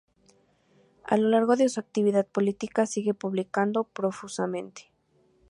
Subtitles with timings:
[1.03, 4.91] A lo largo de su actividad política sigue publicando profusamente.